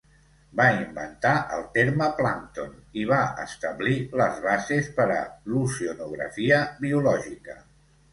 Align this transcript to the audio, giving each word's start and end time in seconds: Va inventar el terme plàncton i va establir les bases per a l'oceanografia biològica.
Va 0.59 0.65
inventar 0.75 1.33
el 1.57 1.65
terme 1.73 2.07
plàncton 2.21 2.71
i 3.01 3.03
va 3.11 3.19
establir 3.43 3.97
les 4.21 4.39
bases 4.47 4.89
per 4.95 5.07
a 5.17 5.19
l'oceanografia 5.53 6.63
biològica. 6.87 7.59